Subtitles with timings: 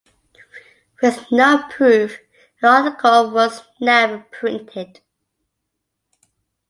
[1.03, 2.17] With no proof,
[2.59, 4.99] an article was never printed.